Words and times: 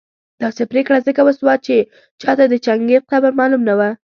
داسي 0.41 0.63
پرېکړه 0.71 0.97
ځکه 1.07 1.21
وسوه 1.27 1.53
چي 1.65 1.77
چاته 2.21 2.43
د 2.47 2.53
چنګېز 2.65 3.03
قبر 3.11 3.31
معلوم 3.39 3.61
نه 3.69 3.73
شي 3.79 3.91